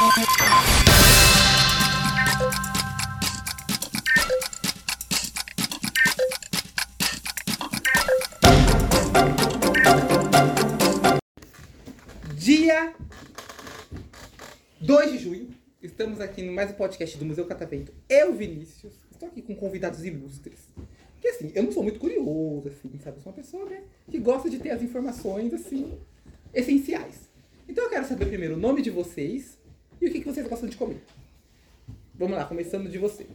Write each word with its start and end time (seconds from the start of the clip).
Dia 0.00 0.14
2 14.80 15.12
de 15.12 15.18
junho, 15.18 15.50
estamos 15.82 16.18
aqui 16.18 16.40
no 16.42 16.52
mais 16.54 16.70
um 16.70 16.74
podcast 16.74 17.18
do 17.18 17.26
Museu 17.26 17.44
Catavento. 17.44 17.92
Eu, 18.08 18.32
Vinícius, 18.34 18.94
estou 19.10 19.28
aqui 19.28 19.42
com 19.42 19.54
convidados 19.54 20.02
ilustres. 20.02 20.60
Porque 21.12 21.28
assim, 21.28 21.52
eu 21.54 21.62
não 21.62 21.72
sou 21.72 21.82
muito 21.82 22.00
curioso, 22.00 22.68
assim, 22.68 22.98
sabe? 23.04 23.18
Eu 23.18 23.22
sou 23.22 23.32
uma 23.32 23.36
pessoa, 23.36 23.66
né, 23.66 23.82
que 24.10 24.18
gosta 24.18 24.48
de 24.48 24.58
ter 24.60 24.70
as 24.70 24.82
informações, 24.82 25.52
assim, 25.52 26.00
essenciais. 26.54 27.28
Então 27.68 27.84
eu 27.84 27.90
quero 27.90 28.08
saber 28.08 28.24
primeiro 28.24 28.54
o 28.54 28.58
nome 28.58 28.80
de 28.80 28.88
vocês 28.88 29.59
e 30.00 30.06
o 30.06 30.12
que, 30.12 30.20
que 30.20 30.26
vocês 30.26 30.46
gostam 30.46 30.68
de 30.68 30.76
comer. 30.76 31.02
Vamos 32.14 32.36
lá, 32.36 32.44
começando 32.44 32.88
de 32.88 32.98
você. 32.98 33.26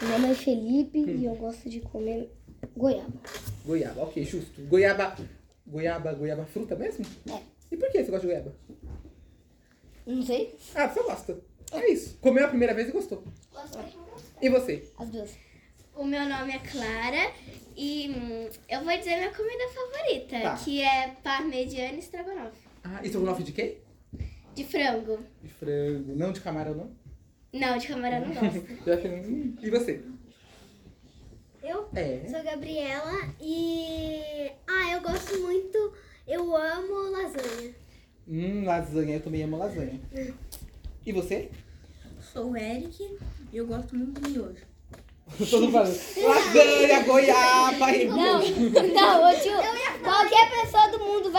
Meu 0.00 0.18
nome 0.18 0.32
é 0.32 0.34
Felipe 0.34 0.98
e 0.98 1.24
eu 1.24 1.34
gosto 1.34 1.68
de 1.68 1.80
comer 1.80 2.30
goiaba. 2.76 3.12
Goiaba, 3.64 4.02
ok, 4.02 4.24
justo. 4.24 4.60
Goiaba, 4.62 5.16
goiaba, 5.66 6.12
goiaba 6.14 6.44
fruta 6.46 6.74
mesmo? 6.76 7.04
É. 7.30 7.40
E 7.70 7.76
por 7.76 7.90
que 7.90 8.02
você 8.02 8.10
gosta 8.10 8.26
de 8.26 8.32
goiaba? 8.32 8.54
Não 10.06 10.22
sei. 10.22 10.54
Ah, 10.74 10.88
você 10.88 11.02
gosta. 11.02 11.38
É 11.72 11.90
isso. 11.92 12.16
Comeu 12.20 12.44
a 12.44 12.48
primeira 12.48 12.74
vez 12.74 12.88
e 12.88 12.92
gostou. 12.92 13.22
E 14.40 14.48
você? 14.48 14.84
As 14.98 15.08
duas. 15.10 15.30
O 15.94 16.04
meu 16.04 16.26
nome 16.26 16.52
é 16.52 16.58
Clara 16.58 17.32
e 17.76 18.08
hum, 18.10 18.48
eu 18.68 18.82
vou 18.82 18.96
dizer 18.96 19.16
minha 19.16 19.30
comida 19.34 19.68
favorita, 19.68 20.40
Tá. 20.40 20.56
que 20.56 20.80
é 20.80 21.14
parmegiana 21.22 21.94
e 21.96 21.98
estrogonofe. 21.98 22.56
Ah, 22.82 23.00
estrogonofe 23.04 23.42
de 23.42 23.52
quê? 23.52 23.78
De 24.54 24.64
frango. 24.64 25.18
De 25.42 25.48
frango. 25.48 26.14
Não 26.16 26.32
de 26.32 26.40
camarão, 26.40 26.74
não? 26.74 26.90
Não, 27.52 27.78
de 27.78 27.86
camarão 27.88 28.18
eu 28.18 28.26
não 28.28 28.34
gosto. 28.34 28.66
Hum, 29.28 29.56
E 29.62 29.70
você? 29.70 30.00
Eu 31.62 31.88
É. 31.94 32.26
sou 32.30 32.42
Gabriela 32.42 33.12
e. 33.40 34.50
Ah, 34.68 34.92
eu 34.92 35.00
gosto 35.02 35.38
muito. 35.40 35.92
Eu 36.26 36.56
amo 36.56 37.10
lasanha. 37.10 37.74
Hum, 38.28 38.64
lasanha. 38.64 39.16
Eu 39.16 39.20
também 39.20 39.42
amo 39.42 39.58
lasanha. 39.58 40.00
E 41.04 41.12
você? 41.12 41.50
Sou 42.32 42.50
o 42.52 42.56
Eric 42.56 43.02
e 43.52 43.56
eu 43.56 43.66
gosto 43.66 43.94
muito 43.96 44.20
de 44.20 44.30
miojo. 44.30 44.70
Todo 45.50 45.70
falando. 45.70 45.96
Lasanha, 46.28 47.02
goiaba 47.04 47.92
e 47.96 48.04
Não, 48.08 48.16
não, 48.40 49.40
tio, 49.40 49.52
qualquer 50.02 50.50
pessoa 50.50 50.88
mundo 50.88 50.89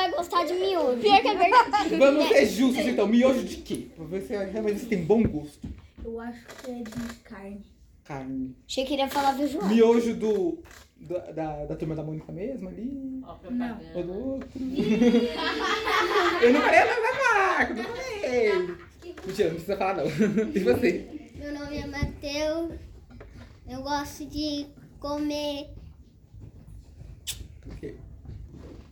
vai 0.01 0.11
gostar 0.11 0.43
de 0.45 0.53
miojo. 0.53 0.99
Pior 0.99 1.21
que 1.21 1.27
é 1.27 1.35
verdade. 1.35 1.95
Vamos 1.97 2.27
ser 2.27 2.45
justos 2.47 2.85
então. 2.85 3.07
Miojo 3.07 3.43
de 3.43 3.57
quê? 3.57 3.87
Pra 3.95 4.05
ver 4.05 4.21
se 4.21 4.35
realmente 4.35 4.79
você 4.79 4.85
tem 4.87 5.03
bom 5.03 5.21
gosto. 5.23 5.67
Eu 6.03 6.19
acho 6.19 6.45
que 6.63 6.71
é 6.71 6.81
de 6.81 7.15
carne. 7.23 7.65
Carne. 8.03 8.55
Achei 8.67 8.85
que 8.85 8.93
ele 8.93 9.03
ia 9.03 9.09
falar 9.09 9.35
feijoada. 9.35 9.67
Miojo 9.67 10.15
do. 10.15 10.59
Da, 10.99 11.17
da, 11.31 11.65
da 11.65 11.75
turma 11.75 11.95
da 11.95 12.03
Mônica 12.03 12.31
mesmo 12.31 12.69
ali. 12.69 13.21
Não. 13.49 13.79
Ou 13.95 14.03
do 14.03 14.13
outro. 14.13 14.49
eu 14.55 16.53
não 16.53 16.61
falei 16.61 16.79
nada 16.79 17.01
da 17.01 17.13
marca, 17.33 17.73
não 17.73 17.83
falei. 17.83 18.77
Mentira, 19.25 19.47
não 19.49 19.55
precisa 19.55 19.77
falar 19.77 19.95
não. 19.95 20.05
E 20.53 20.59
você? 20.59 21.31
Meu 21.35 21.53
nome 21.53 21.77
é 21.77 21.87
Matheus. 21.87 22.79
Eu 23.67 23.81
gosto 23.81 24.25
de 24.25 24.67
comer 24.99 25.69
O 27.65 27.75
quê? 27.77 27.95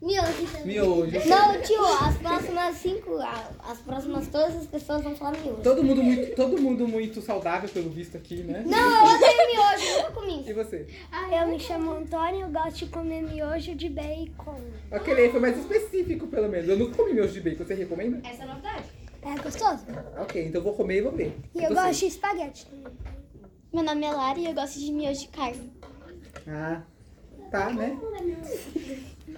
Miojo 0.02 0.48
também. 0.52 0.68
Miojo. 0.68 1.30
Não, 1.30 1.62
tio, 1.62 1.86
as 1.86 2.18
próximas 2.18 2.76
cinco, 2.78 3.18
as 3.64 3.78
próximas 3.80 4.28
todas 4.28 4.56
as 4.56 4.66
pessoas 4.66 5.04
vão 5.04 5.16
falar 5.16 5.38
miojo. 5.38 5.62
Todo 5.62 5.84
mundo 5.84 6.04
muito, 6.04 6.36
todo 6.36 6.62
mundo 6.62 6.88
muito 6.88 7.22
saudável 7.22 7.70
pelo 7.70 7.90
visto 7.90 8.18
aqui, 8.18 8.44
né? 8.44 8.64
Não, 8.66 9.08
eu 9.08 9.16
odeio 9.16 9.54
miojo, 9.54 9.86
eu 9.86 9.98
nunca 9.98 10.12
comi. 10.12 10.44
E 10.48 10.54
você? 10.54 10.88
Eu 11.32 11.48
me 11.48 11.60
chamo 11.60 11.92
Antônio 11.92 12.48
e 12.48 12.52
gosto 12.52 12.78
de 12.78 12.86
comer 12.88 13.22
miojo 13.24 13.76
de 13.76 13.90
bacon. 13.90 14.60
Ok, 14.92 15.30
foi 15.30 15.40
mais 15.40 15.58
específico 15.58 16.28
pelo 16.28 16.50
menos. 16.50 16.70
Eu 16.70 16.78
nunca 16.78 16.96
comi 16.96 17.14
miojo 17.14 17.34
de 17.34 17.42
bacon, 17.42 17.66
você 17.66 17.74
recomenda? 17.74 18.28
Essa 18.28 18.44
é 18.44 18.46
a 18.46 18.48
novidade. 18.48 18.84
É 19.22 19.36
gostoso? 19.42 19.86
Ok, 20.18 20.46
então 20.46 20.62
eu 20.62 20.64
vou 20.64 20.74
comer 20.74 21.00
e 21.00 21.02
vou 21.02 21.12
ver. 21.12 21.38
E 21.54 21.64
eu 21.64 21.70
você? 21.70 21.74
gosto 21.74 22.00
de 22.00 22.06
espaguete. 22.06 22.68
Meu 23.74 23.84
nome 23.84 24.06
é 24.06 24.12
Lara 24.12 24.40
e 24.40 24.46
eu 24.46 24.54
gosto 24.54 24.80
de 24.80 24.92
miojo 24.94 25.20
de 25.20 25.28
carne. 25.28 25.74
Ah, 26.48 26.82
tá, 27.52 27.70
né? 27.72 28.00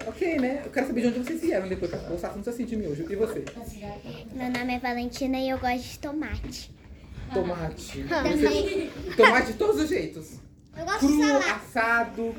Ok, 0.06 0.38
né? 0.38 0.62
Eu 0.64 0.70
quero 0.70 0.86
saber 0.86 1.00
de 1.02 1.06
onde 1.08 1.18
vocês 1.20 1.40
vieram 1.40 1.68
depois 1.68 1.90
pra 1.90 2.00
gostar 2.00 2.30
tanto 2.30 2.48
assim 2.50 2.64
de 2.64 2.76
miojo. 2.76 3.04
E 3.10 3.14
você? 3.16 3.44
Meu 4.32 4.50
nome 4.50 4.74
é 4.74 4.78
Valentina 4.78 5.38
e 5.38 5.48
eu 5.50 5.58
gosto 5.58 5.82
de 5.82 5.98
tomate. 5.98 6.70
Tomate. 7.32 8.02
Você- 8.02 8.90
Tomate 9.16 9.46
de 9.52 9.58
todos 9.58 9.80
os 9.82 9.88
jeitos. 9.88 10.32
Eu 10.76 10.84
gosto 10.84 10.98
Cru, 11.00 11.08
de 11.16 11.22
salada. 11.26 11.52
assado. 11.54 12.34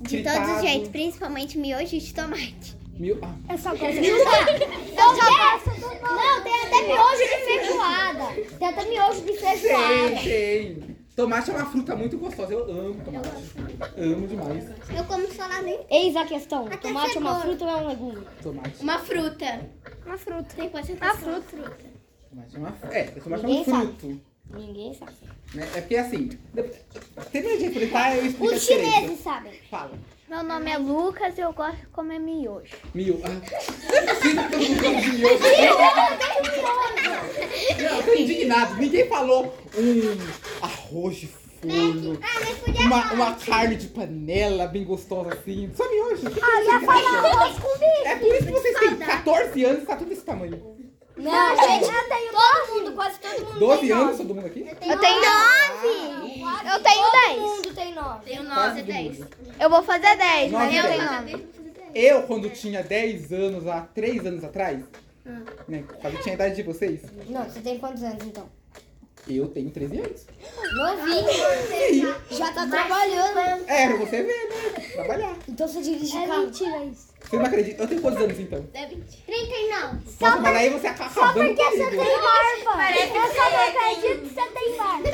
De 0.00 0.08
fritado. 0.08 0.38
todos 0.46 0.56
os 0.56 0.62
jeitos, 0.62 0.88
principalmente 0.88 1.58
miojo 1.58 1.86
de 1.98 2.14
tomate. 2.14 2.76
Mil... 2.98 3.18
Ah, 3.22 3.52
Eu 3.52 3.58
só 3.58 3.70
gosto 3.70 4.00
de 4.00 4.06
Eu 4.06 4.18
só 4.24 4.34
gosto 4.34 5.80
do 5.80 5.86
Não, 6.02 6.42
tem 6.42 6.54
até 6.54 6.86
miojo 6.86 7.18
de 7.18 7.44
feijoada. 7.46 8.56
Tem 8.58 8.68
até 8.68 8.84
miojo 8.88 9.20
de 9.22 9.32
feijoada. 9.32 10.08
tem, 10.22 10.74
tem. 10.74 10.91
Tomate 11.14 11.50
é 11.50 11.54
uma 11.54 11.66
fruta 11.66 11.94
muito 11.94 12.16
gostosa. 12.18 12.52
Eu 12.54 12.70
amo 12.70 13.04
tomate. 13.04 13.28
Amo 13.98 14.26
demais. 14.26 14.64
Eu 14.96 15.04
como 15.04 15.26
salada 15.32 15.60
inteira. 15.60 15.86
Eis 15.90 16.16
a 16.16 16.24
questão: 16.24 16.66
Até 16.66 16.76
tomate 16.78 17.16
é 17.16 17.20
uma 17.20 17.34
cebola. 17.34 17.40
fruta 17.40 17.64
ou 17.64 17.70
é 17.70 17.76
um 17.76 17.88
legume? 17.88 18.26
Tomate. 18.42 18.82
Uma 18.82 18.98
fruta. 18.98 19.60
Uma 20.06 20.18
fruta. 20.18 20.54
Tem 20.56 20.68
pode 20.70 20.86
ser 20.86 20.92
Uma 20.96 21.14
fruta. 21.14 21.42
fruta. 21.42 21.76
Tomate 22.30 22.56
é 22.56 22.58
uma... 22.58 22.74
É, 22.90 23.02
tomate 23.04 23.44
é 23.44 23.46
um 23.46 23.50
Ninguém 23.50 23.64
sabe. 23.64 23.86
fruto. 23.86 24.20
Ninguém 24.54 24.94
sabe. 24.94 25.12
Né? 25.54 25.68
É 25.74 25.80
porque 25.80 25.96
assim... 25.96 26.30
Termina 27.30 27.58
de 27.58 27.64
explicar, 27.66 28.16
eu 28.16 28.26
explico 28.26 28.54
Os 28.54 28.62
chineses 28.62 29.20
sabem. 29.20 29.52
Fala. 29.70 29.92
Meu 30.28 30.42
nome 30.42 30.70
é 30.70 30.78
Lucas 30.78 31.36
e 31.36 31.42
eu 31.42 31.52
gosto 31.52 31.76
de 31.76 31.86
comer 31.88 32.18
miojo. 32.18 32.74
Ah. 32.74 32.90
Sim, 34.22 34.34
todo 34.50 34.62
mundo 34.62 34.80
gosta 34.80 35.00
de 35.00 35.10
miojo. 35.18 35.38
Não, 37.82 37.96
eu 37.98 38.02
tô 38.02 38.14
indignado. 38.14 38.76
Ninguém 38.76 39.08
falou 39.08 39.54
um 39.76 40.64
arroz 40.64 41.16
de 41.16 41.26
forno, 41.26 42.18
uma, 42.86 43.12
uma 43.12 43.34
carne 43.34 43.76
de 43.76 43.88
panela 43.88 44.66
bem 44.66 44.84
gostosa 44.84 45.34
assim. 45.34 45.70
Só 45.74 45.88
miojo. 45.90 46.22
Ah, 46.42 46.64
já 46.64 46.76
arroz 46.76 47.58
com 47.58 47.78
bife. 47.78 48.06
É 48.06 48.16
por 48.16 48.34
isso 48.34 48.46
que 48.46 48.52
vocês 48.52 48.78
têm 48.78 48.96
14 48.96 49.64
anos 49.64 49.82
e 49.82 49.86
tá 49.86 49.96
tudo 49.96 50.08
desse 50.08 50.24
tamanho. 50.24 50.76
Não, 51.22 51.56
gente, 51.56 51.86
todo 51.86 52.74
mundo, 52.80 52.92
quase 52.94 53.18
todo 53.20 53.44
mundo 53.46 53.58
12 53.58 53.80
tem 53.80 53.92
anos, 53.92 54.16
todo 54.16 54.34
mundo 54.34 54.46
aqui? 54.46 54.60
Eu 54.60 54.98
tenho 54.98 55.20
nove. 55.20 56.42
Eu 56.74 56.82
tenho 56.82 57.02
Todo 57.02 57.12
dez. 57.12 57.38
mundo 57.40 57.74
tem 57.74 57.94
nove. 57.94 58.24
Tenho 58.24 58.44
Quase 58.44 58.68
nove, 58.68 58.80
todo 58.82 58.86
dez. 58.92 59.18
mundo. 59.18 59.28
Eu 59.60 59.70
vou 59.70 59.82
fazer 59.82 60.16
dez, 60.16 60.52
Nove 60.52 60.64
mas 60.64 60.74
e 60.74 60.76
eu 60.76 60.84
tenho 60.84 61.04
nove. 61.12 61.46
Eu, 61.94 62.22
quando 62.22 62.48
tinha 62.50 62.82
10 62.82 63.32
anos, 63.32 63.66
há 63.66 63.82
3 63.82 64.24
anos 64.26 64.42
atrás, 64.44 64.80
né, 65.68 65.84
quando 66.00 66.18
tinha 66.22 66.32
a 66.32 66.36
idade 66.36 66.56
de 66.56 66.62
vocês, 66.62 67.00
Não, 67.28 67.44
você 67.44 67.60
tem 67.60 67.78
quantos 67.78 68.02
anos 68.02 68.24
então? 68.24 68.48
eu 69.28 69.46
tenho 69.48 69.70
13 69.70 69.98
anos. 70.00 70.26
Novinho. 70.74 72.14
Já 72.30 72.50
tá 72.52 72.66
trabalhando. 72.66 73.38
É, 73.68 73.88
pra 73.88 73.96
você 73.98 74.22
ver, 74.22 74.48
né? 74.48 74.88
Trabalhar. 74.94 75.36
Então 75.48 75.68
você 75.68 75.80
dirige 75.82 76.16
É 76.16 76.26
carro. 76.26 76.46
mentira 76.46 76.84
isso. 76.86 77.11
Você 77.32 77.38
não 77.38 77.46
acredita? 77.46 77.82
Eu 77.82 77.88
tenho 77.88 78.02
quantos 78.02 78.22
anos 78.22 78.38
então? 78.38 78.62
É 78.74 78.84
20. 78.84 79.00
39. 79.24 79.98
Nossa, 80.20 80.36
mas 80.36 80.54
aí 80.54 80.68
você 80.68 80.86
acaba 80.86 81.10
acabando 81.10 81.46
Porque 81.48 81.64
você 81.64 81.84
comigo. 81.84 82.04
tem 82.04 82.20
barba. 82.20 82.92
Eu 82.92 83.08
só 83.32 83.50
não 83.50 83.68
acredito 83.68 84.20
que 84.20 84.34
você 84.34 84.48
tem 84.50 84.76
barba. 84.76 85.08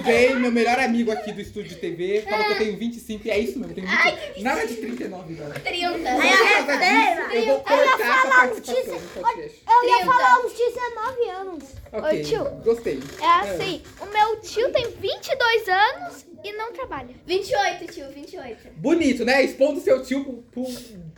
25. 0.00 0.02
Muito 0.02 0.04
bem, 0.04 0.36
meu 0.36 0.50
melhor 0.52 0.78
amigo 0.78 1.10
aqui 1.10 1.32
do 1.32 1.40
estúdio 1.40 1.70
de 1.70 1.76
TV 1.76 2.22
falou 2.22 2.46
que 2.46 2.52
eu 2.52 2.58
tenho 2.58 2.76
25 2.76 3.26
e 3.26 3.30
é 3.30 3.38
isso 3.38 3.58
mesmo, 3.58 3.72
eu 3.72 3.74
tenho 3.74 3.86
25. 3.86 4.42
Nada 4.42 4.66
de 4.66 4.74
39, 4.76 5.34
não. 5.34 5.50
30. 5.50 5.98
Por 5.98 6.02
causa 6.02 6.76
disso, 6.78 7.34
eu 7.34 7.46
vou 7.46 7.60
cortar 7.60 8.18
essa 8.18 8.28
participação 8.28 9.00
no 9.00 9.08
podcast. 9.08 9.62
Eu 9.66 9.88
ia 9.88 10.04
falar 10.04 10.38
uns 10.46 10.52
19 10.52 11.30
anos. 11.30 11.64
Ok, 11.92 12.10
Oi, 12.10 12.22
tio. 12.22 12.44
gostei. 12.64 13.00
É 13.20 13.26
assim, 13.26 13.82
o 14.00 14.06
meu 14.06 14.40
tio 14.40 14.70
tem 14.72 14.90
22 14.90 15.68
anos 15.68 16.26
e 16.44 16.52
não 16.52 16.72
trabalha. 16.72 17.14
28, 17.26 17.92
tio, 17.92 18.08
28. 18.10 18.68
Bonito, 18.76 19.24
né? 19.24 19.42
Expondo 19.44 19.80
seu 19.80 20.02
tio 20.02 20.24
pro, 20.24 20.64
pro 20.64 20.64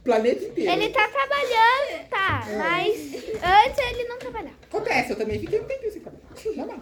planeta 0.03 0.45
inteiro. 0.45 0.73
Ele 0.73 0.89
tá 0.89 1.07
trabalhando, 1.09 2.09
tá, 2.09 2.45
mas 2.59 3.15
antes 3.67 3.79
ele 3.91 4.05
não 4.09 4.19
trabalhava. 4.19 4.57
Acontece, 4.63 5.11
eu 5.11 5.17
também 5.17 5.39
fiquei 5.39 5.61
um 5.61 5.65
tempinho 5.65 5.93
sem 5.93 6.01
trabalhar. 6.01 6.57
Normal. 6.57 6.81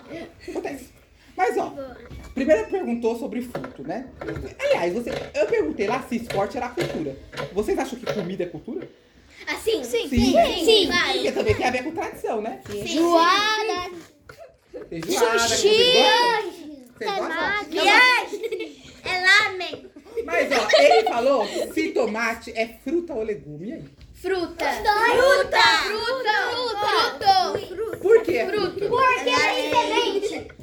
Acontece. 0.48 0.99
Mas 1.40 1.56
ó, 1.56 1.72
primeiro 2.34 2.68
perguntou 2.68 3.18
sobre 3.18 3.40
fruto, 3.40 3.82
né? 3.82 4.10
Aliás, 4.58 4.92
você, 4.92 5.10
eu 5.32 5.46
perguntei 5.46 5.86
lá 5.86 6.04
se 6.06 6.16
esporte 6.16 6.58
era 6.58 6.68
cultura. 6.68 7.16
Vocês 7.54 7.78
acham 7.78 7.98
que 7.98 8.12
comida 8.12 8.42
é 8.42 8.46
cultura? 8.46 8.86
Assim, 9.46 9.82
sim, 9.82 10.06
sim, 10.06 10.18
sim, 10.18 10.34
né? 10.34 10.54
sim. 10.58 10.90
Porque 11.14 11.32
também 11.32 11.54
tem 11.54 11.66
a 11.66 11.70
ver 11.70 11.82
com 11.82 11.92
tradição, 11.92 12.42
né? 12.42 12.60
Sim. 12.70 12.86
Joada. 12.86 13.90
Feijoada. 14.90 15.38
Sushi. 15.38 15.68
Viagem. 17.70 18.82
É 19.02 19.22
lamen. 19.22 19.72
Né? 19.72 19.90
É 20.12 20.20
né? 20.20 20.22
Mas 20.26 20.52
ó, 20.52 20.68
ele 20.78 21.08
falou 21.08 21.46
se 21.72 21.88
tomate 21.92 22.52
é 22.54 22.68
fruta 22.84 23.14
ou 23.14 23.22
legume 23.22 23.72
aí. 23.72 23.84
Fruta. 24.12 24.66
Fruta. 24.74 25.62
Fruta. 25.86 26.38
Fruta. 26.52 27.66
Fruta. 27.66 27.96
Por 27.96 28.22
quê? 28.24 28.36
É 28.36 28.46
fruta. 28.46 28.88
Porque 28.88 29.30
é, 29.30 29.60
é 29.60 29.62
diferente 29.62 30.59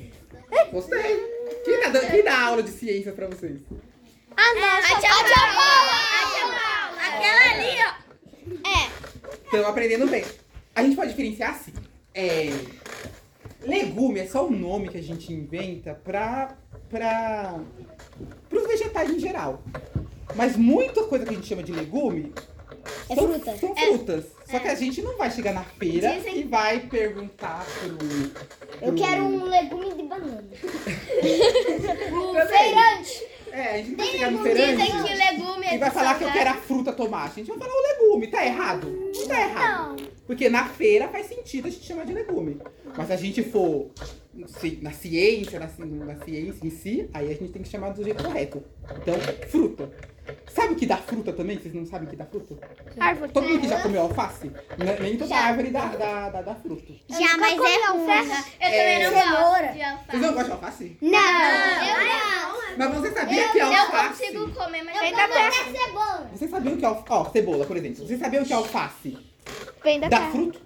aula 2.57 2.63
de 2.63 2.71
ciências 2.71 3.13
pra 3.13 3.27
vocês. 3.27 3.59
Ah, 4.35 4.53
não. 4.55 4.77
A 4.77 4.99
tia 4.99 5.09
Paula! 5.09 5.97
A 6.13 6.31
tia 6.33 6.45
Paula! 6.47 7.01
Aquela 7.07 7.43
ali, 7.53 7.77
ó. 7.83 8.69
É. 8.69 9.35
Estão 9.45 9.67
aprendendo 9.67 10.07
bem. 10.07 10.25
A 10.73 10.83
gente 10.83 10.95
pode 10.95 11.11
diferenciar 11.11 11.51
assim. 11.51 11.73
É, 12.13 12.49
legume 13.61 14.19
é 14.19 14.27
só 14.27 14.47
o 14.47 14.51
nome 14.51 14.89
que 14.89 14.97
a 14.97 15.03
gente 15.03 15.31
inventa 15.31 15.93
pra, 15.93 16.55
pra, 16.89 17.59
pros 18.49 18.67
vegetais 18.67 19.11
em 19.11 19.19
geral. 19.19 19.61
Mas 20.35 20.55
muita 20.55 21.03
coisa 21.03 21.25
que 21.25 21.31
a 21.31 21.35
gente 21.35 21.47
chama 21.47 21.63
de 21.63 21.71
legume 21.71 22.33
É 23.09 23.15
são, 23.15 23.27
fruta. 23.27 23.57
são 23.57 23.75
frutas. 23.75 24.25
Só 24.49 24.59
que 24.59 24.67
a 24.67 24.75
gente 24.75 25.01
não 25.01 25.17
vai 25.17 25.29
chegar 25.31 25.53
na 25.53 25.63
feira 25.63 26.09
Dizem- 26.13 26.39
e 26.39 26.43
vai 26.43 26.79
perguntar 26.81 27.65
pro. 27.79 27.97
Eu 28.81 28.93
pro- 28.93 28.95
quero 28.95 29.23
um 29.23 29.43
legume 29.45 29.93
de 29.93 30.03
banana. 30.03 30.43
Também. 31.21 32.47
Feirante. 32.47 33.27
É, 33.51 33.71
a 33.73 33.77
gente 33.77 33.89
não 33.91 33.97
vai 33.97 34.07
chegar 34.07 34.31
no 34.31 34.43
Dizem 34.43 34.77
que 34.77 35.15
legume 35.15 35.65
é 35.65 35.75
e 35.75 35.77
vai 35.77 35.89
falar 35.91 36.17
que 36.17 36.23
eu 36.23 36.31
quero 36.31 36.49
a 36.49 36.53
fruta 36.55 36.93
tomate. 36.93 37.31
A 37.41 37.43
gente 37.43 37.49
vai 37.49 37.57
falar 37.57 37.73
o 37.73 37.81
legume. 38.03 38.27
Tá 38.27 38.45
errado? 38.45 39.11
Não 39.15 39.27
tá 39.27 39.41
errado. 39.41 40.07
Porque 40.25 40.49
na 40.49 40.65
feira 40.65 41.07
faz 41.07 41.27
sentido 41.27 41.67
a 41.67 41.71
gente 41.71 41.85
chamar 41.85 42.05
de 42.05 42.13
legume. 42.13 42.59
Mas 42.95 43.07
se 43.07 43.13
a 43.13 43.17
gente 43.17 43.43
for 43.43 43.89
na 44.81 44.91
ciência, 44.91 45.59
na, 45.59 45.69
na 45.85 46.15
ciência 46.23 46.65
em 46.67 46.69
si, 46.69 47.09
aí 47.13 47.27
a 47.31 47.33
gente 47.33 47.49
tem 47.51 47.61
que 47.61 47.69
chamar 47.69 47.89
do 47.91 48.03
jeito 48.03 48.23
correto. 48.23 48.63
Então, 49.01 49.15
fruta. 49.49 49.89
Sabe 50.53 50.73
o 50.73 50.75
que 50.75 50.85
dá 50.85 50.97
fruta 50.97 51.33
também? 51.33 51.57
Vocês 51.59 51.73
não 51.73 51.85
sabem 51.85 52.07
o 52.07 52.09
que 52.09 52.15
dá 52.15 52.25
fruta? 52.25 52.55
Árvore. 52.99 53.31
Todo 53.31 53.47
mundo 53.47 53.61
que 53.61 53.67
já 53.67 53.79
comeu 53.81 54.01
alface? 54.01 54.47
N- 54.47 54.99
Nem 55.01 55.17
toda 55.17 55.35
árvore 55.35 55.69
dá, 55.69 55.85
dá, 55.87 56.29
dá, 56.29 56.41
dá 56.41 56.55
fruta. 56.55 56.93
Já, 57.09 57.37
mas 57.37 57.53
é 57.53 57.87
ruim. 57.91 58.09
Eu 58.59 58.69
também 58.69 59.03
não 59.03 59.11
Cenoura. 59.11 59.61
gosto 59.61 59.73
de 59.73 59.81
alface. 59.83 60.07
Vocês 60.09 60.21
não 60.21 60.33
gostam 60.33 60.45
de 60.45 60.51
alface? 60.51 60.97
Não. 61.01 61.19
Eu 62.69 62.77
Mas 62.77 62.93
você 62.95 63.11
sabia 63.11 63.45
Eu, 63.45 63.51
que 63.51 63.57
eu 63.59 63.65
alface... 63.67 64.09
consigo 64.23 64.51
comer, 64.53 64.83
mas 64.83 64.99
Vem 64.99 65.11
eu 65.11 65.17
da 65.17 65.27
não 65.27 65.33
terra. 65.35 65.49
gosto. 65.49 65.85
cebola. 65.85 66.29
Vocês 66.33 66.51
sabiam 66.51 66.77
que 66.77 66.85
alface... 66.85 67.05
Ó, 67.09 67.25
cebola, 67.31 67.65
por 67.65 67.77
exemplo. 67.77 68.07
Vocês 68.07 68.19
sabiam 68.19 68.43
que 68.45 68.53
alface 68.53 69.17
Vem 69.83 69.99
da 69.99 70.07
dá 70.09 70.17
terra. 70.19 70.31
fruto? 70.31 70.61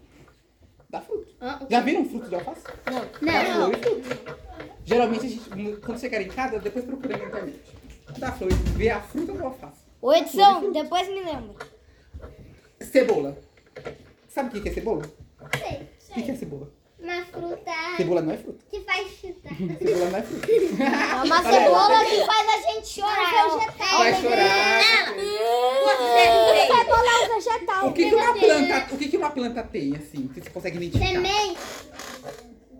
Dá 0.89 1.01
fruto. 1.01 1.27
Ah, 1.41 1.59
o 1.61 1.71
Já 1.71 1.79
viram 1.81 2.05
fruto 2.05 2.27
de 2.29 2.35
alface? 2.35 2.61
Não. 2.85 2.99
Dá 3.31 3.45
flor 3.45 3.73
e 3.73 3.77
fruto. 3.81 4.41
Geralmente, 4.85 5.25
a 5.25 5.29
gente, 5.29 5.77
quando 5.85 5.99
chegar 5.99 6.21
em 6.21 6.27
casa, 6.27 6.59
depois 6.59 6.85
procura 6.85 7.17
na 7.17 7.25
internet. 7.25 7.59
Dá 8.17 8.31
flor 8.31 8.51
e 8.51 8.55
vê 8.77 8.89
a 8.89 9.01
fruta 9.01 9.33
do 9.33 9.43
alface. 9.45 9.81
Ô, 10.01 10.13
Edson, 10.13 10.71
depois 10.71 11.07
me 11.07 11.21
lembra. 11.23 11.65
Cebola. 12.79 13.37
Sabe 14.27 14.49
o 14.49 14.51
que 14.51 14.61
que 14.61 14.69
é 14.69 14.73
cebola? 14.73 15.03
Sei. 15.57 15.89
O 16.09 16.13
que 16.13 16.21
que 16.23 16.31
é 16.31 16.35
cebola? 16.35 16.69
Uma 16.99 17.25
fruta 17.25 17.71
Cebola 17.97 18.21
não 18.21 18.31
é 18.33 18.37
fruta. 18.37 18.59
que 18.69 18.79
faz 18.81 19.07
chutar. 19.19 19.55
Cebola 19.81 20.09
não 20.11 20.19
é 20.19 20.21
fruta. 20.21 20.47
É 20.51 21.23
uma 21.23 21.39
Olha 21.39 21.49
aí. 21.49 21.63
cebola 21.63 22.05
que 22.05 22.25
faz 22.25 22.49
a 22.49 22.71
gente 22.71 22.87
chorar. 22.87 23.47
ó. 23.47 23.97
Vai 23.97 24.21
chorar. 24.21 24.83
Cebola 26.11 27.11
é 27.11 27.25
um 27.25 27.35
vegetal. 27.35 27.87
O 27.87 27.93
que, 27.93 28.09
que 28.09 28.15
uma 28.15 28.33
planta, 28.33 28.93
o 28.93 28.97
que, 28.97 29.07
que 29.09 29.17
uma 29.17 29.29
planta 29.31 29.63
tem, 29.63 29.95
assim, 29.95 30.27
que 30.27 30.41
você 30.41 30.49
consegue 30.49 30.77
identificar? 30.77 31.07
Semente. 31.07 31.59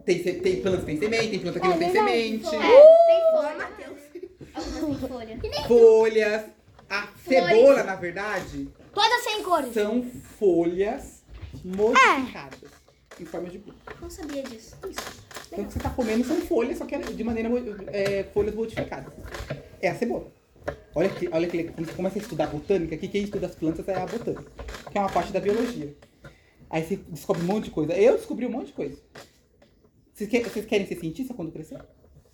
Tem, 0.05 0.23
se- 0.23 0.33
tem 0.33 0.61
planta 0.61 0.77
que 0.79 0.85
tem 0.85 0.97
semente, 0.99 1.27
tem 1.29 1.39
planta 1.39 1.59
que 1.59 1.67
não 1.67 1.77
tem 1.77 1.91
semente. 1.91 2.49
Tem 2.49 2.59
folha, 2.59 3.55
Matheus. 3.57 3.99
Folha. 4.53 5.39
Folhas. 5.67 6.45
A 6.89 7.07
cebola, 7.25 7.83
na 7.83 7.95
verdade, 7.95 8.67
Todas 8.93 9.23
sem 9.23 9.41
cores. 9.43 9.73
são 9.73 10.03
folhas 10.37 11.23
modificadas. 11.63 12.59
Em 13.19 13.23
forma 13.25 13.49
de 13.49 13.59
bolo. 13.59 13.77
Não 14.01 14.09
sabia 14.09 14.43
disso. 14.43 14.75
Então 15.47 15.63
o 15.63 15.67
que 15.67 15.73
você 15.73 15.79
tá 15.79 15.89
comendo 15.89 16.25
são 16.25 16.41
folhas, 16.41 16.77
só 16.77 16.85
que 16.85 16.97
de 16.97 17.23
maneira 17.23 17.49
é, 17.93 18.23
folhas 18.33 18.53
modificadas. 18.53 19.13
É 19.81 19.87
a 19.89 19.95
cebola. 19.95 20.31
Olha 20.93 21.07
que, 21.09 21.29
olha 21.31 21.47
que 21.47 21.55
legal. 21.55 21.73
Quando 21.75 21.87
você 21.87 21.93
começa 21.95 22.19
a 22.19 22.21
estudar 22.21 22.47
botânica, 22.47 22.97
que 22.97 23.07
quem 23.07 23.23
estuda 23.23 23.47
as 23.47 23.55
plantas 23.55 23.87
é 23.87 23.95
a 23.95 24.05
botânica, 24.05 24.51
que 24.91 24.97
é 24.97 25.01
uma 25.01 25.09
parte 25.09 25.31
da 25.31 25.39
biologia. 25.39 25.95
Aí 26.69 26.83
você 26.85 26.97
descobre 26.97 27.41
um 27.43 27.45
monte 27.45 27.65
de 27.65 27.71
coisa. 27.71 27.93
Eu 27.93 28.17
descobri 28.17 28.45
um 28.45 28.49
monte 28.51 28.67
de 28.67 28.73
coisa. 28.73 28.97
Vocês, 30.13 30.29
que- 30.29 30.43
vocês 30.43 30.65
querem 30.65 30.85
ser 30.87 30.99
cientista 30.99 31.33
quando 31.33 31.51
crescer? 31.53 31.79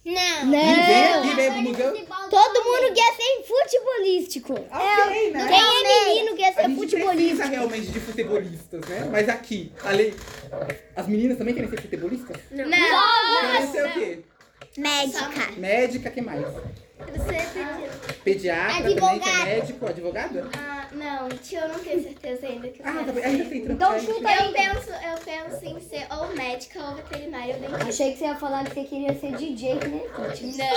Não. 0.07 0.45
Ninguém 0.45 1.13
aqui 1.13 1.36
veio 1.36 1.51
pro 1.51 1.62
museu? 1.63 1.94
Todo 2.30 2.63
mundo 2.63 2.94
quer 2.94 3.13
ser 3.15 3.44
futebolístico. 3.45 4.54
Ok, 4.54 5.31
né? 5.31 5.48
Quem 5.48 5.59
é 5.59 6.06
menino 6.06 6.36
quer 6.38 6.50
A 6.50 6.54
ser 6.54 6.62
gente 6.63 6.77
precisa 6.77 6.98
futebolista. 7.04 7.45
realmente 7.45 7.88
de 7.88 8.00
futebolistas, 8.00 8.81
né? 8.88 9.09
Mas 9.12 9.27
aqui, 9.27 9.71
além... 9.83 10.13
As 10.95 11.07
meninas 11.07 11.38
também 11.38 11.54
querem 11.54 11.69
ser 11.69 11.81
futebolistas? 11.81 12.38
Não. 12.51 12.65
Querem 12.68 13.71
ser 13.71 13.86
o 13.86 13.92
quê? 13.94 14.19
Médica. 14.77 15.51
Médica, 15.57 16.09
que 16.09 16.21
mais? 16.21 16.45
Pediu. 16.98 17.83
Pediatra 18.24 18.77
também, 18.77 18.95
que 18.95 19.00
é 19.04 19.07
Advogada. 19.09 19.45
médico, 19.45 19.86
advogada? 19.88 20.50
Não, 20.92 21.30
tio, 21.30 21.60
eu 21.60 21.68
não 21.69 21.80
tenho 21.80 22.01
certeza 22.04 22.48
ainda 22.48 22.68
que 22.69 22.80
eu 22.81 22.86
Ah, 22.86 22.92
quero 22.94 23.06
tá 23.06 23.12
bem. 23.13 23.24
ainda 23.25 23.45
tem 23.45 23.57
Então 23.60 24.00
chuta 24.00 24.28
aí. 24.30 24.45
Eu 24.48 24.54
penso, 24.54 24.89
eu 24.89 25.18
penso 25.25 25.66
em 25.66 25.80
ser 25.81 26.07
ou 26.12 26.36
médica 26.36 26.84
ou 26.89 26.95
veterinária 26.95 27.56
ou 27.56 27.62
dentista. 27.62 27.89
Achei 27.89 28.12
que 28.13 28.18
você 28.19 28.25
ia 28.25 28.36
falar 28.36 28.63
que 28.66 28.74
você 28.74 28.84
queria 28.84 29.19
ser 29.19 29.36
DJ, 29.36 29.74
né? 29.75 30.01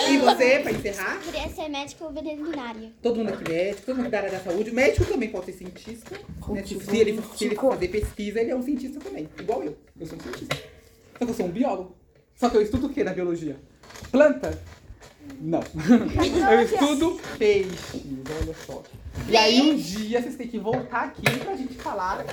E 0.08 0.18
você, 0.18 0.58
pra 0.60 0.72
encerrar? 0.72 1.20
Queria 1.20 1.48
ser 1.48 1.68
médica 1.68 2.04
ou 2.04 2.12
veterinária. 2.12 2.92
Todo 3.02 3.16
mundo 3.16 3.32
aqui 3.34 3.48
médico, 3.50 3.82
todo 3.86 3.96
mundo 3.96 4.10
da 4.10 4.18
área 4.18 4.30
da 4.30 4.40
saúde. 4.40 4.70
Médico 4.72 5.04
também 5.04 5.28
pode 5.30 5.46
ser 5.46 5.52
cientista. 5.52 6.16
Né? 6.48 6.62
Se, 6.64 6.80
se 6.80 6.96
ele, 6.96 7.22
se 7.36 7.44
ele 7.44 7.56
for 7.56 7.72
fazer 7.72 7.88
pesquisa, 7.88 8.40
ele 8.40 8.50
é 8.50 8.56
um 8.56 8.62
cientista 8.62 8.98
também. 9.00 9.28
Igual 9.38 9.62
eu. 9.62 9.76
Eu 9.98 10.06
sou 10.06 10.16
um 10.18 10.20
cientista. 10.20 10.56
Só 11.18 11.24
que 11.24 11.30
eu 11.30 11.34
sou 11.34 11.46
um 11.46 11.50
biólogo. 11.50 11.96
Só 12.36 12.48
que 12.48 12.56
eu 12.56 12.62
estudo 12.62 12.86
o 12.86 12.90
que 12.90 13.04
na 13.04 13.12
biologia? 13.12 13.56
Planta? 14.10 14.58
Não. 15.40 15.62
eu 16.52 16.61
estudo 16.62 17.20
peixes, 17.38 18.02
olha 18.43 18.55
só. 18.67 18.82
E 19.28 19.37
aí 19.37 19.61
um 19.61 19.76
dia 19.76 20.20
vocês 20.22 20.37
têm 20.37 20.49
que 20.49 20.58
voltar 20.58 21.05
aqui 21.05 21.22
pra 21.38 21.56
gente 21.56 21.75
falar 21.75 22.25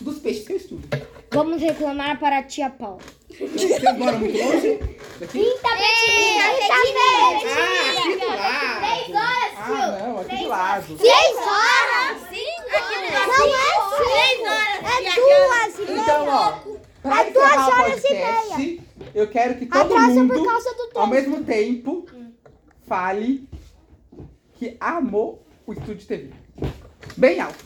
dos 0.00 0.18
peixes 0.18 0.46
que 0.46 0.52
eu 0.52 0.56
estudo. 0.56 0.88
Vamos 1.30 1.60
reclamar 1.60 2.18
para 2.18 2.38
a 2.38 2.42
tia 2.42 2.70
Paula. 2.70 2.98
Vocês 3.28 3.82
moram 3.98 4.18
muito 4.18 4.36
longe 4.38 4.78
daqui? 5.20 5.44
Ah, 5.64 5.74
aqui 6.48 8.18
do 8.18 8.26
lado. 8.28 9.14
Horas, 9.14 9.52
Ah, 9.56 9.98
não, 10.06 10.18
aqui 10.20 10.36
do 10.36 10.48
lado. 10.48 10.98
Seis 10.98 11.36
horas? 11.36 12.22
Não 13.38 13.46
é 13.54 13.68
seis. 13.98 14.38
É 14.82 15.14
duas. 15.14 15.90
Então, 15.98 16.28
ó, 16.28 16.52
pra 17.02 17.22
É 17.26 17.30
duas 17.30 17.50
encerrar 17.52 17.68
o 17.68 17.82
horas 17.82 17.98
e 17.98 18.08
podcast, 18.08 18.80
eu 19.14 19.28
quero 19.28 19.54
que 19.58 19.66
todo 19.66 19.94
Atrasa 19.94 20.14
mundo, 20.14 20.34
por 20.34 20.46
causa 20.46 20.70
do 20.74 20.86
tempo. 20.86 20.98
ao 20.98 21.06
mesmo 21.06 21.44
tempo, 21.44 22.06
fale 22.88 23.46
que 24.54 24.76
amou 24.80 25.46
o 25.66 25.72
estúdio 25.72 25.96
de 25.96 26.06
TV. 26.06 26.30
Bem 27.16 27.38
alto. 27.38 27.64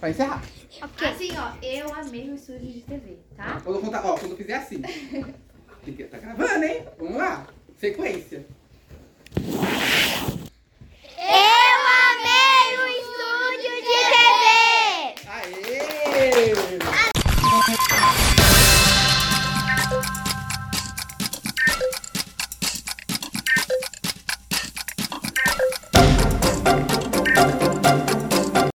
Pra 0.00 0.10
encerrar. 0.10 0.42
Assim, 1.00 1.30
ó, 1.36 1.52
eu 1.62 1.92
amei 1.94 2.30
o 2.30 2.34
estúdio 2.34 2.72
de 2.72 2.80
TV, 2.80 3.18
tá? 3.36 3.60
Quando 3.62 3.76
eu 3.76 3.82
contar, 3.82 4.04
ó, 4.04 4.18
quando 4.18 4.32
eu 4.32 4.36
fizer 4.36 4.54
assim. 4.54 4.82
Tá 6.10 6.18
gravando, 6.18 6.64
hein? 6.64 6.84
Vamos 6.98 7.16
lá. 7.16 7.46
Sequência. 7.78 8.44